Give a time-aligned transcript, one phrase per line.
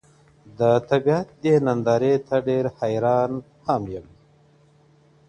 [0.59, 3.31] د طبيعت دې نندارې ته ډېر حيران
[3.65, 4.07] هم يم.